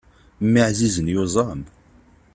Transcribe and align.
Mmi 0.43 0.59
ɛzizen 0.69 1.07
yuẓam. 1.13 1.61